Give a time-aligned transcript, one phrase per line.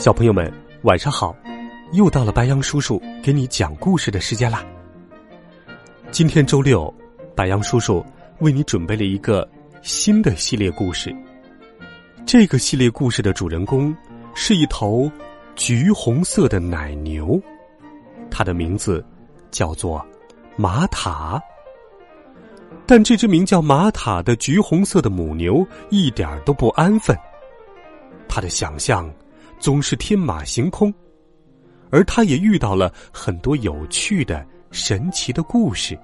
[0.00, 0.50] 小朋友们，
[0.84, 1.36] 晚上好！
[1.92, 4.64] 又到了白羊叔叔给你讲故事的时间啦。
[6.10, 6.90] 今天周六，
[7.34, 8.02] 白羊叔叔
[8.38, 9.46] 为你准备了一个
[9.82, 11.14] 新的系列故事。
[12.24, 13.94] 这个系列故事的主人公
[14.34, 15.12] 是一头
[15.54, 17.38] 橘红色的奶牛，
[18.30, 19.04] 它的名字
[19.50, 20.02] 叫做
[20.56, 21.38] 玛塔。
[22.86, 27.14] 但这只名叫玛塔的橘红色的母牛一点都不安分，
[28.26, 29.06] 它的想象。
[29.60, 30.92] 总是天马行空，
[31.90, 35.96] 而他也遇到了很多有趣的、神奇的故事。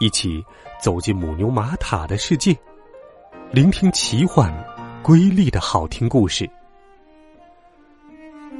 [0.00, 0.40] 一起
[0.80, 2.56] 走进母牛玛塔的世界，
[3.50, 4.54] 聆听奇幻、
[5.02, 6.48] 瑰丽的好听故事。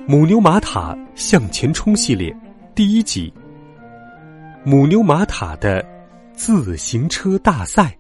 [0.09, 2.37] 母牛玛塔向前冲系列
[2.75, 3.33] 第一集：
[4.65, 5.87] 母牛玛塔的
[6.35, 7.97] 自行车大赛。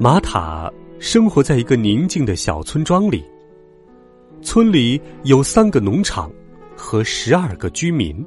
[0.00, 3.24] 玛塔生活在一个宁静的小村庄里。
[4.40, 6.30] 村里有三个农场
[6.76, 8.24] 和十二个居民。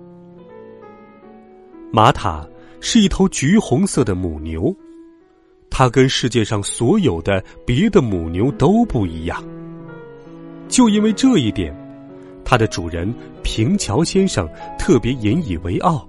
[1.90, 2.46] 玛塔
[2.82, 4.76] 是一头橘红色的母牛，
[5.70, 9.42] 它跟世界上所有的别的母牛都不一样。
[10.68, 11.74] 就因为这一点，
[12.44, 14.46] 它的主人平桥先生
[14.78, 16.06] 特别引以为傲。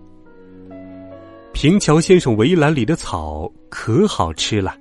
[1.53, 4.77] 平桥先生围栏里的草可好吃了。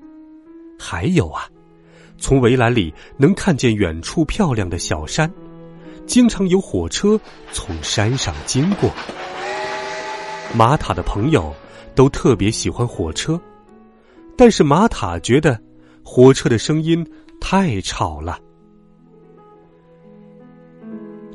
[0.84, 1.48] 还有啊，
[2.18, 5.32] 从围栏里能看见远处漂亮的小山，
[6.08, 7.20] 经常有火车
[7.52, 8.90] 从山上经过。
[10.56, 11.54] 玛塔的朋友
[11.94, 13.40] 都特别喜欢火车，
[14.36, 15.58] 但是玛塔觉得
[16.04, 17.06] 火车的声音
[17.40, 18.40] 太吵了。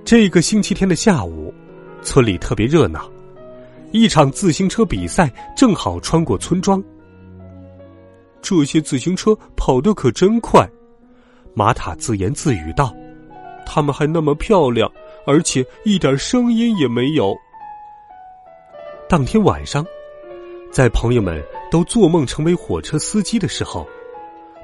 [0.04, 1.54] 这个星期天的下午，
[2.02, 3.08] 村里特别热闹，
[3.92, 6.82] 一场自行车比赛正好穿过村庄。
[8.42, 10.68] 这些自行车跑得可真快，
[11.54, 12.94] 玛塔自言自语道
[13.66, 14.90] ：“它们还那么漂亮，
[15.26, 17.34] 而且一点声音也没有。”
[19.08, 19.84] 当天晚上，
[20.70, 23.86] 在朋友们都做梦成为火车司机的时候，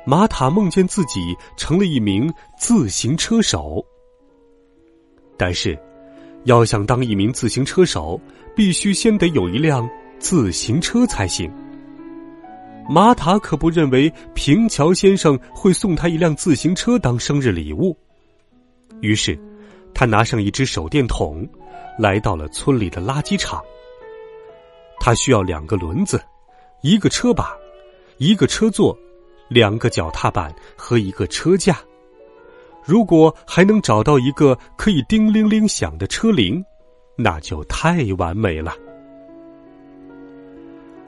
[0.04, 1.21] 玛塔梦见自己
[1.56, 3.84] 成了一名自行车手。
[5.37, 5.78] 但是，
[6.44, 8.21] 要想当一名自行车手，
[8.54, 11.50] 必须先得有一辆自行车才行。
[12.88, 17.97] 玛塔可不认为平桥先生会送他一辆自行车当生日礼物，
[19.00, 19.38] 于是，
[19.94, 21.48] 他拿上一只手电筒，
[21.98, 23.62] 来到了村里的垃圾场。
[25.00, 26.22] 他需要两个轮子，
[26.82, 27.56] 一个车把，
[28.19, 28.97] 一个车座，
[29.48, 31.78] 两个脚踏板和一个车架。
[32.84, 36.62] 如果还能找到一个可以叮铃铃响的车铃，
[37.16, 38.75] 那就太完美了。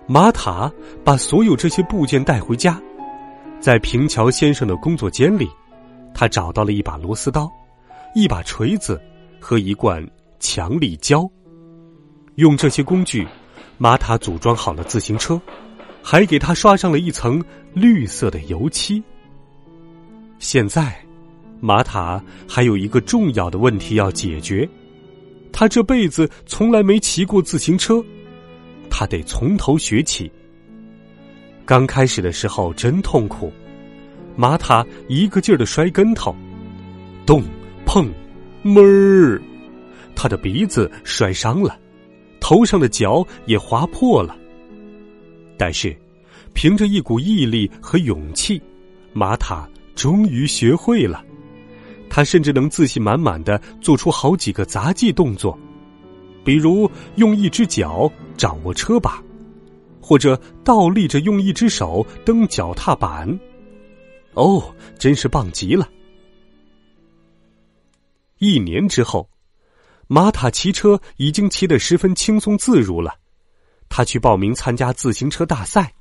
[0.06, 0.70] 玛塔
[1.03, 2.81] 把所有这些部件带回家，
[3.59, 5.48] 在平桥先生的工作间里，
[6.12, 7.50] 他找到了一把螺丝刀、
[8.15, 9.00] 一把锤子
[9.41, 10.06] 和一罐
[10.38, 11.26] 强力胶。
[12.34, 13.26] 用这些工具，
[13.78, 15.41] 玛塔组装好了自行车，
[16.03, 17.42] 还给他刷上了一层
[17.72, 19.03] 绿色的油漆。
[20.38, 20.94] 现在，
[21.60, 24.69] 玛塔还有一个重要的问题要解决：
[25.50, 28.04] 他这辈子从来没骑过自行车。
[28.97, 30.31] 他得从头学起。
[31.65, 33.53] 刚开始的时候真痛苦，
[34.37, 36.32] 玛塔一个劲儿的摔跟头，
[37.27, 37.43] 咚
[37.84, 38.09] 碰，
[38.62, 39.43] 闷儿，
[40.15, 41.77] 他的鼻子摔伤了，
[42.38, 44.37] 头上的角也划破了。
[45.59, 45.97] 但是，
[46.53, 48.63] 凭着一股毅力和勇气，
[49.13, 51.21] 玛塔终于学会了。
[52.09, 55.59] 他甚至能自信满满的做出好几个杂技动作。
[56.45, 59.23] 比如用一只脚掌握车把，
[60.01, 63.41] 或者倒立着用一只手蹬脚踏板，
[64.35, 65.89] 哦，真是棒极了！
[68.39, 69.31] 一年之后，
[70.07, 73.15] 玛塔骑车已经骑得十分轻松自如了。
[73.89, 75.95] 他去报名参加自行车大赛。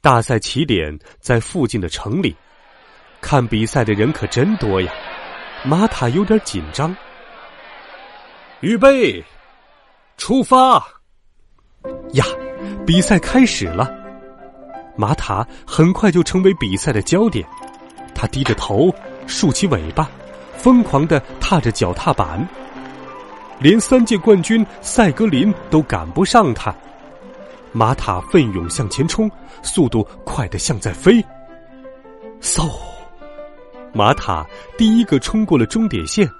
[0.00, 2.36] 大赛起点在附近的城里，
[3.20, 4.92] 看比赛的人可真多呀。
[5.64, 6.94] 玛塔有点紧张。
[8.62, 9.22] 预备，
[10.16, 10.80] 出发！
[12.12, 12.24] 呀，
[12.86, 13.92] 比赛开始了。
[14.94, 17.44] 玛塔很快就成为比赛的焦点，
[18.14, 18.94] 他低着头，
[19.26, 20.08] 竖起尾巴，
[20.56, 22.48] 疯狂的踏着脚踏板。
[23.58, 26.72] 连三届冠军赛格林都赶不上他。
[27.72, 29.28] 玛塔奋勇向前冲，
[29.64, 31.20] 速度快得像在飞。
[32.40, 32.70] 嗖，
[33.92, 34.46] 玛塔
[34.78, 36.30] 第一个冲过了终点线，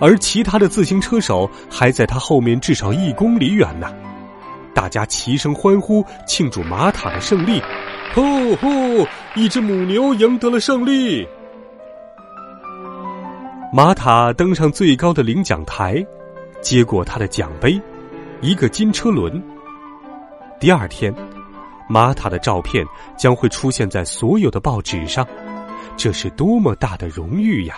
[0.00, 3.92] 而其他的自行车手还在他后面至少一公里远呢。
[4.74, 7.62] 大家齐声欢呼，庆祝玛塔的胜利！
[8.12, 8.22] 吼
[8.56, 8.68] 吼！
[9.36, 11.26] 一只母牛赢得了胜利。
[13.72, 16.04] 玛塔登上最高的领奖台，
[16.60, 17.80] 接过他的奖杯，
[18.40, 19.42] 一个金车轮。
[20.60, 21.14] 第二天，
[21.88, 22.84] 玛塔的照片
[23.16, 25.26] 将会出现在所有的报纸上，
[25.96, 27.76] 这是多么大的荣誉呀！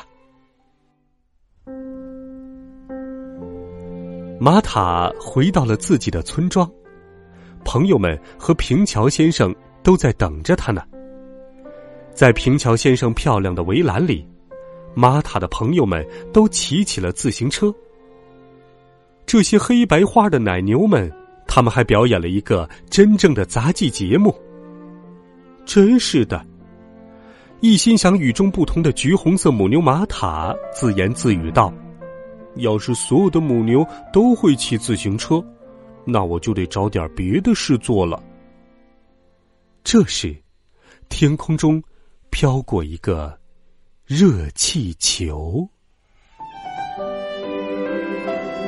[4.39, 6.71] 玛塔回到了自己的村庄。
[7.65, 10.83] 朋友们和平桥先生都在等着他呢。
[12.15, 14.27] 在平桥先生漂亮的围栏里，
[14.95, 17.75] 玛塔的朋友们都骑起了自行车。
[19.25, 21.11] 这些黑白花的奶牛们，
[21.49, 24.35] 他们还表演了一个真正的杂技节目。
[25.65, 26.45] 真是的，
[27.61, 31.73] 一心想与众不同的橘红色母牛玛塔自言自语道
[32.57, 35.45] ：“要是所有的母牛都会骑自行车。”
[36.09, 38.23] 那我就得找点别的事做了。
[39.83, 40.37] 这时，
[41.09, 41.83] 天空中
[42.31, 43.37] 飘过一个
[44.05, 45.69] 热气球。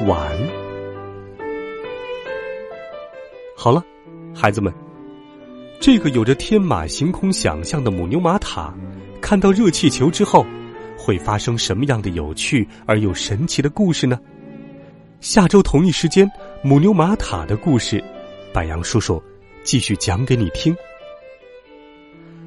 [0.06, 0.36] 完。
[3.56, 3.84] 好了，
[4.34, 4.72] 孩子们，
[5.80, 8.74] 这个有着天马行空想象的母牛玛塔，
[9.20, 10.44] 看到热气球之后，
[11.08, 14.20] 会发生什么样的有趣而又神奇的故事呢？
[15.22, 16.30] 下周同一时间，
[16.62, 18.04] 母牛玛塔的故事，
[18.52, 19.22] 白杨叔叔
[19.64, 20.76] 继续讲给你听。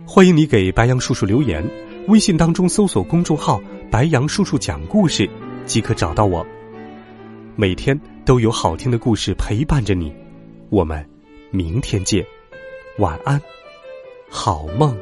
[0.05, 1.67] 欢迎你给白杨叔叔留言，
[2.07, 3.59] 微信当中搜索公众号
[3.89, 5.27] “白杨叔叔讲故事”
[5.65, 6.45] 即可找到我。
[7.55, 10.13] 每天都有好听的故事陪伴着你，
[10.69, 11.03] 我们
[11.49, 12.23] 明天见，
[12.99, 13.41] 晚安，
[14.29, 14.95] 好梦。